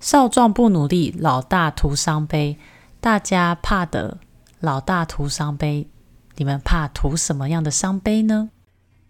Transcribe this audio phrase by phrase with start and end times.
[0.00, 2.56] 少壮不努力，老大徒伤悲。
[3.02, 4.16] 大家怕的
[4.58, 5.86] 老大徒伤悲，
[6.36, 8.48] 你们怕徒什么样的伤悲呢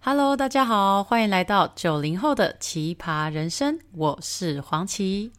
[0.00, 5.30] ？Hello，大家好，欢迎来到九零后的奇葩人生，我是黄琦。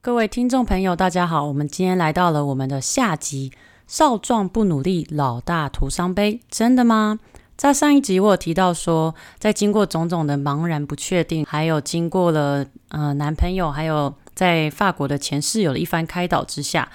[0.00, 3.50] 各位听众朋友，大家好，我们今天来到了我们的下集。
[3.86, 7.18] 少壮不努力，老大徒伤悲，真的吗？
[7.56, 16.88] 在上一集我有提到说，在经过种种的茫然不确定，还有经过了呃男朋友，还有在法国的前室友的一番开导之下，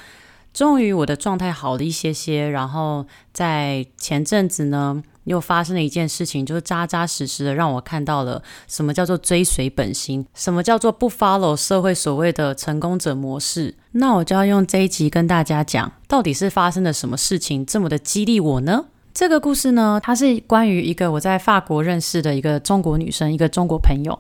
[0.54, 2.50] 终于我的状态好了一些些。
[2.50, 13.76] 然后在前阵子呢，又发生了一件事情，就是扎扎实实的让我看到了什么叫做追随本心，什么叫做不 follow 社会所谓的成功者模式。
[13.92, 18.86] 那我就要用这一集跟大家讲，到底是发生了什么事情这么的激励我呢？
[19.12, 24.18] 这个故事呢，它是关于一个我在法国认识的一个中国女生，一个中国朋友。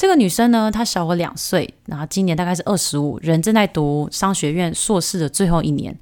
[0.00, 5.94] 这个女生呢，她小我两岁，然后今年大概是二十五，人正在读商学院硕士的最后一年。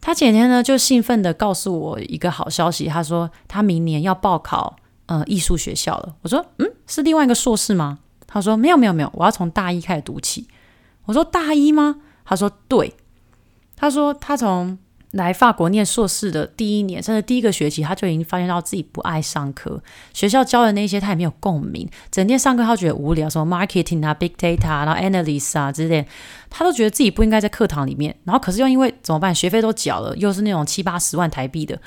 [0.00, 4.74] 她前天呢就兴奋地告诉我一个好消息，她说她明年要报考
[5.06, 6.16] 呃艺术学校了。
[6.22, 8.00] 我说嗯，是另外一个硕士吗？
[8.26, 10.48] 她说没有没有没有，我要从大一开始读起。
[11.04, 12.00] 我说大一吗？
[12.24, 12.92] 她说对。
[13.76, 14.76] 她说她从
[15.12, 19.82] 来法国念硕士的第一年，甚至第一个学期，他就已经发现到自己不爱上课。
[20.12, 26.06] 学校教的那些他也没有共鸣，整天上课他觉得无聊，什么 marketing 啊、big data、然后 analysis 啊之类，
[26.48, 28.16] 他都觉得自己不应该在课堂里面。
[28.24, 29.34] 然后可是又因为怎么办？
[29.34, 31.78] 学费都缴了，又是那种七八十万台币的，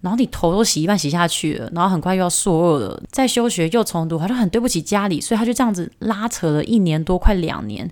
[0.00, 7.90] 然后你头都洗一半洗下去了，然后很快又要硕二了，再休学又重读，他就很对不起家里，所以他就这样子拉扯了一年多，快两年，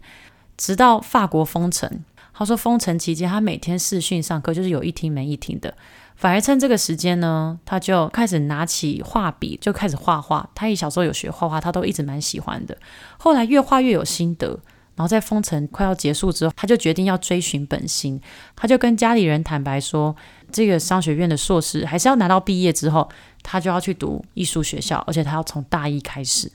[0.56, 2.04] 直到法国封城。
[2.38, 5.74] 他说封城期间，他每天视讯上课，就是有一听没一听的。
[6.14, 10.48] 反而趁这个时间呢，他就开始拿起画笔，就开始画画。
[10.54, 12.78] 他一小时候有学画画，他都一直蛮喜欢的。
[13.18, 14.46] 后来越画越有心得，
[14.94, 18.20] 然后在封城快要结束之后，他就决定要追寻本心。
[18.54, 20.14] 他就跟家里人坦白说，
[20.52, 23.08] 这个商学院的硕士还是要拿到毕业之后，
[23.42, 26.52] 他就要去读艺术学校，而且他要从大一开始。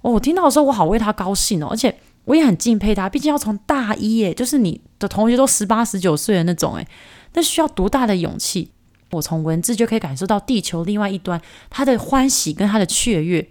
[0.00, 1.94] 哦，我听到的时候，我好为他高兴哦，而且。
[2.24, 6.86] 我也很敬佩他，毕竟要从大一耶，就是你的同学都十八、十九岁的那种，诶，
[7.32, 8.70] 那需要多大的勇气？
[9.12, 13.48] 我从文字就可以感受到地球另外一端他的欢喜跟他的雀跃，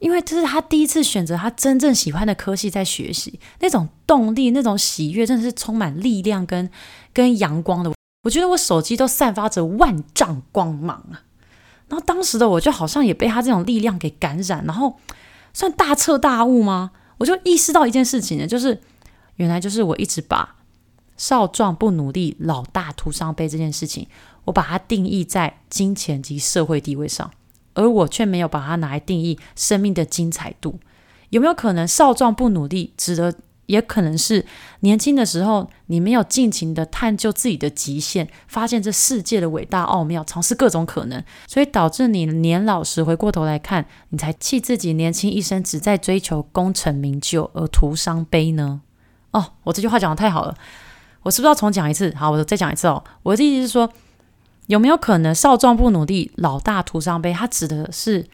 [0.00, 6.68] 因为这是他第一次选择他真正喜欢的科系在学习，那种动力、那种喜悦，真的是充满力量跟
[7.12, 7.92] 跟阳光的。
[8.24, 11.22] 我觉得我手机都散发着万丈光芒啊！
[11.86, 14.98] 然后当时的我就好像也被他这种力量给感染，然后
[15.52, 16.90] 算大彻大悟吗？
[17.18, 18.80] 我就意识到一件事情呢，就是
[19.36, 20.56] 原来就是我一直把
[21.16, 24.06] 少壮不努力，老大徒伤悲这件事情，
[24.44, 27.30] 我把它定义在金钱及社会地位上，
[27.74, 30.78] 而我却没有把它拿来定义生命的精彩度。
[31.30, 33.34] 有没有可能少壮不努力，值得？
[33.66, 34.44] 也可能是
[34.80, 48.80] 年轻的时候，你没有尽情的探究自己的极限，发现这世界的伟大奥妙，尝试各种可能，所以导致你年老时回过头来看，你才气自己年轻一生只在追求功成名就而徒伤悲呢？
[49.32, 50.54] 哦，我这句话讲得太好了，
[51.22, 52.14] 我是不是要重讲一次？
[52.16, 53.02] 好，我再讲一次哦。
[53.22, 53.90] 我的意思是说，
[54.68, 57.32] 有没有可能少壮不努力，老大徒伤悲？
[57.32, 58.26] 它指的是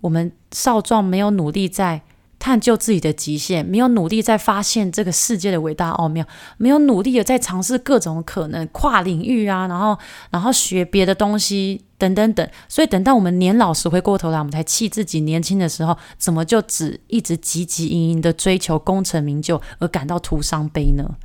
[0.00, 2.02] 我们少壮没有努力在。
[2.40, 9.96] 探究自己的极限，没有努力在发现这个世界的伟大奥妙，没有努力的在尝试各种可能跨领域啊，然后
[10.30, 12.48] 然后学别的东西等等等。
[12.66, 21.16] 所以等到我们年老时回过头来，我们才气自己年轻的时候怎么就只一直汲汲营营的追求功成名就而感到徒伤悲呢？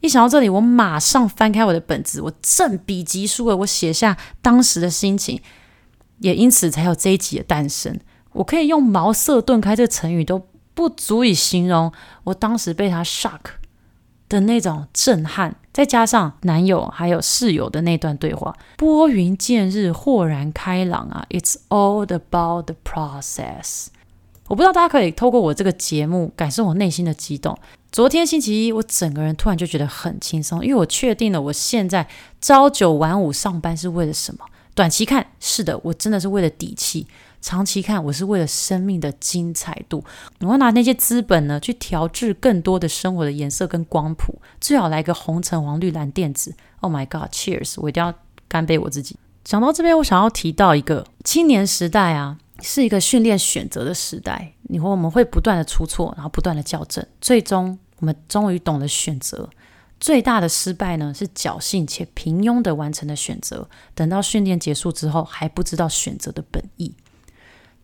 [0.00, 5.40] 一想到这里，我马上翻开我的本子，我正笔疾书了，我写下当时的心情，
[6.20, 7.98] 也因此才有这一集的诞生。
[8.34, 10.46] 我可以用茅塞顿开这个成语都。
[10.74, 11.92] 不足以形容
[12.24, 13.40] 我当时被他 shock
[14.28, 23.88] 的那种震撼，再加上男友还有室友的那段对话，拨云见日，豁然开朗啊！It's all about the process。
[24.48, 27.58] 我不知道大家可以透过我这个节目感受我内心的激动。
[27.90, 32.08] 昨天星期一，我整个人突然就觉得很轻松，因为我确定了我现在
[32.40, 34.46] 朝九晚五上班是为了什么。
[34.74, 37.06] 短期看，是的，我真的是为了底气。
[37.42, 40.02] 长期看，我是为了生命的精彩度，
[40.40, 46.54] 我要拿那些资本呢，去调制更多的生活的颜色跟光谱，最好来个红橙黄绿蓝靛紫。
[46.80, 47.74] Oh my God，Cheers！
[47.78, 48.14] 我一定要
[48.48, 49.16] 干杯我自己。
[49.44, 54.52] 讲到这边，我想要提到一个青年时代啊，是一个训练选择的时代。
[54.62, 59.50] 你和我们会不断的出错，然后不断的校正，最终我们终于懂得选择，
[59.98, 66.94] 最大的失败呢，是侥幸且平庸的完成的选择，等到训练结束之后还不知道选择的本意。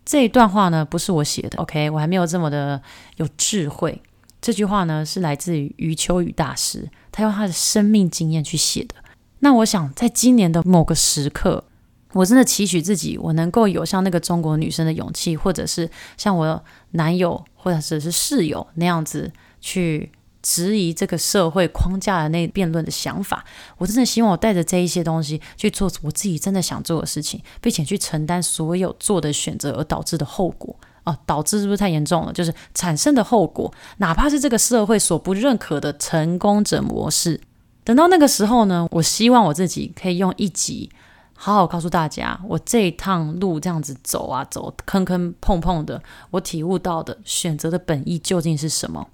[0.09, 2.81] 这一段话呢，不是我写的，OK，我还没有这么的
[3.17, 4.01] 有智慧。
[4.41, 8.95] 这句话呢，是来自于余秋雨大师，他用他的生命经验去写的。
[9.41, 11.63] 那我想，在今年的某个时刻，
[12.15, 19.31] 我真的期许自己，我能够有像那个中国女生的勇气，或者是像我男友或者是室友那样子
[19.61, 20.11] 去。
[20.43, 23.45] 质疑这个社会框架的那辩论的想法，
[23.77, 30.75] 我真的希望我带着这一些东西去做我自己真的想做的事情，并且去承担所有做的选择而导致的后果。
[31.05, 32.33] 哦，导致是不是太严重了？
[32.35, 37.41] 就是产生的后果，哪怕是这个社会所不认可的成功者模式。
[37.83, 40.91] 等到那个时候呢，我希望我自己可以用一集
[41.33, 46.03] 好好告诉大家，我这一趟路这样子走啊走，坑坑碰碰的，
[46.33, 49.09] 我体悟到的选择的本意究竟是什么？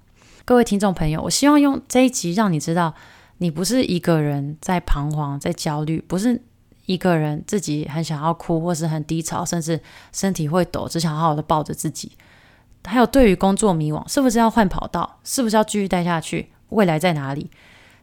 [0.47, 2.93] 各位听众朋友，我希望用这一集让你知道，
[3.39, 6.39] 你不是一个人在彷徨、在焦虑，不是
[6.85, 9.81] 一个人自己很想要哭，或是很低潮，甚至
[10.13, 12.11] 身体会抖，只想好好的抱着自己。
[12.83, 15.17] 还有对于工作迷惘，是不是要换跑道？
[15.23, 16.49] 是不是要继续待下去？
[16.69, 17.49] 未来在哪里？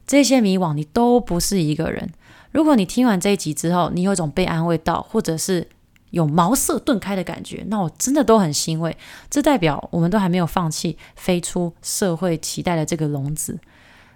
[0.05, 2.11] 这些迷惘，你都不是一个人。
[2.51, 5.65] 如果你听完这一集之后，你有一种被安慰到，或者是
[6.13, 8.95] 有茅塞顿开的感觉，那我真的都很欣慰。
[9.31, 13.59] 这代表我们都还没有放弃飞出社会期待的这个笼子。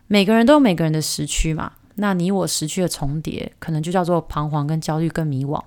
[0.05, 5.59] 每个人都有每个人的时区嘛，那你我时区的重叠，可能就叫做彷徨、跟焦虑、跟迷惘。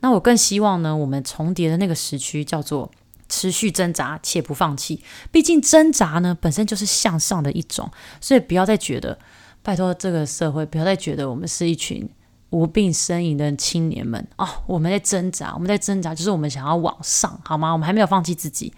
[0.00, 2.90] 那我更希望呢，我们重叠的那个时区叫做
[3.28, 5.02] 持续挣扎且不放弃。
[5.30, 7.90] 毕竟挣扎呢，本身就是向上的一种，
[8.22, 9.18] 所以不要再觉得，
[9.62, 12.08] 拜托这个社会，不要再觉得我们是一群。
[12.54, 17.72] 无病呻吟的青年们哦，我们在挣扎，我们在挣扎，就是我们想要往上，好吗？
[17.72, 18.72] 我们还没有放弃自己。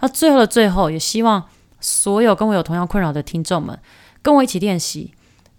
[0.00, 1.44] 那最后的最后，也希望
[1.80, 3.78] 所有跟我有同样困扰的听众们，
[4.22, 5.12] 跟我一起练习。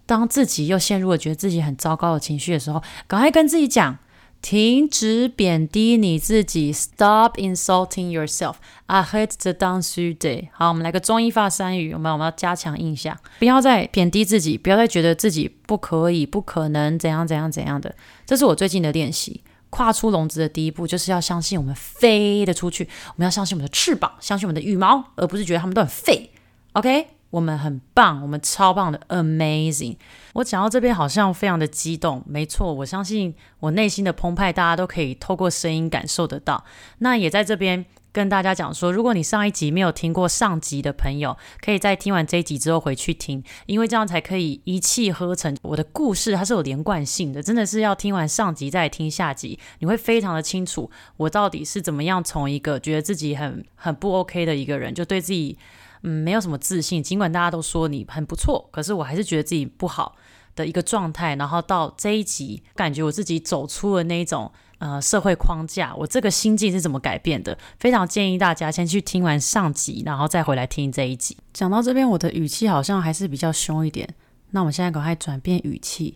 [0.08, 4.00] 当自己又陷入了觉得自己很糟糕的情绪的时候，赶快跟自己讲。
[4.42, 8.56] 停止贬低你自己，Stop insulting yourself.
[8.88, 10.50] Arrête de t'insulter。
[10.52, 17.96] 好，我们来个中英发三语，我们我们要加强印象，不要再贬低自己，不要再觉得自己不可以、不可能怎样怎样怎样的。
[18.26, 19.42] 这是我最近的练习。
[19.70, 26.32] 跨出笼子的第一步，就是要相信我们飞得出去，我们要相信我们的翅膀，相信我们的羽毛，而不是觉得他们都很废。
[26.74, 27.08] OK。
[27.32, 29.98] 我们很棒，我们超棒的，amazing！
[30.34, 36.64] 我讲到这边好像非常的激动，没错，我相信我内心的澎湃，大家都可以透过声音感受得到。
[37.00, 45.56] 那也在这边跟大家讲说，如果你上一集没有听过上集的朋友，可以在听完这一集之后回去听，因为这样才可以一气呵成。
[45.62, 55.58] 我的故事它是有连贯性的，真的是要听完上集再听下集，你会非常的清楚我到底是怎么样从一个觉得自己很很不 OK 的一个人，就对自己。
[56.04, 57.02] 嗯，没有什么自信。
[57.02, 60.16] 尽管大家都说你很不错，可是我还是觉得自己不好
[60.56, 61.36] 的一个状态。
[61.36, 65.96] 然后到这一集，感觉我自己走出了那一种呃社会框架。
[65.96, 67.58] 我这个心境是怎么改变的？
[67.80, 71.38] 非常建议大家先去听完上集，然后再回来听这一集。
[71.54, 74.16] 讲到这边，我的语气好像还是比较凶一点。
[74.52, 76.16] 那我们现在赶快转变语气，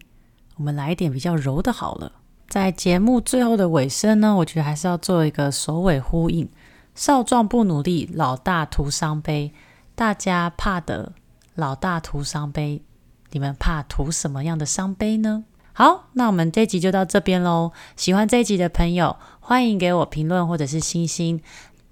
[0.58, 2.12] 我们来一点比较柔的好了。
[2.50, 6.50] 在节目最后的尾声呢，我觉得还是要做一个首尾呼应：
[6.94, 9.54] 少壮不努力，老大徒伤悲。
[9.96, 11.14] 大家怕的
[11.56, 12.82] 老大徒伤悲，
[13.32, 15.46] 你们怕徒什么样的伤悲呢？
[15.72, 17.72] 好，那我们这一集就到这边喽。
[17.96, 21.42] 喜欢这一集的朋友，欢迎给我评论或者是星星。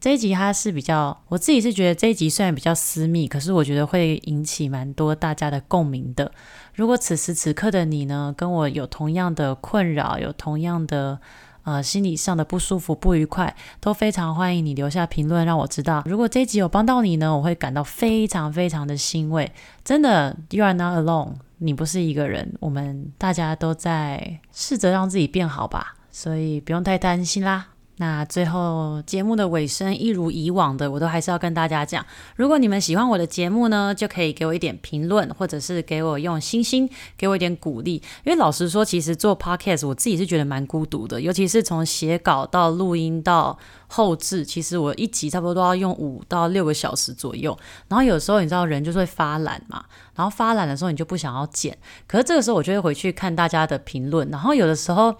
[0.01, 6.29] 这一集它是比较，我自己是觉得这一集虽然比较私密，可是我觉得会引起蛮多大家的共鸣的。
[6.73, 11.21] 如果此时此刻的你呢，跟我有同样的困扰，有同样的。
[11.63, 16.03] 呃，心理上的不舒服、不愉快，都非常欢迎你留下评论，让我知道。
[16.05, 19.51] 如果这一集有帮到你呢，我会感到非常非常的欣慰。
[19.83, 27.67] 真的，You are not alone，你不是一个人，我们大家都在试着让自己变好吧，所以不用太担心啦。
[27.97, 32.03] 那最后节目的尾声，一如以往的，我都还是要跟大家讲，
[32.35, 38.01] 如果你们喜欢我的节目呢，就可以给我一点评论，或者是给我用星星，给我一点鼓励。
[38.23, 47.55] 因为老实说，其实做 podcast 我自己是觉得蛮孤独的，尤其是从写稿到录音到后制，其实我一集差不多都要用五到六个小时左右。
[47.89, 49.85] 然后有时候你知道人就是会发懒嘛，
[50.15, 55.15] 然后发懒的时候你就不想要剪，可是这个时候我就会回去看大家的评论，然后有的时候。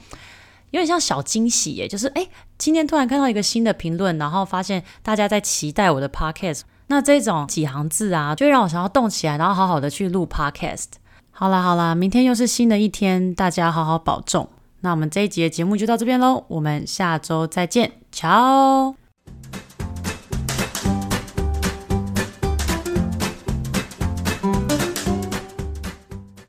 [0.74, 2.27] 有点像小惊喜耶，就是诶，
[2.58, 10.88] 今天突然看到一个新的评论，然后发现大家在期待我的 podcast，那这种几行字啊，就会让我想要动起来，然后好好的去录 podcast。
[11.30, 14.50] 好啦好啦，明天又是新的一天，大家好好保重。
[14.82, 19.02] 那我们这一集的节目就到这边喽，我们下周再见，瞧。